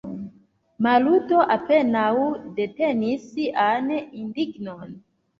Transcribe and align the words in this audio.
Maluto 0.85 1.41
apenaŭ 1.55 2.05
detenis 2.59 3.27
sian 3.33 3.93
indignon. 3.99 4.97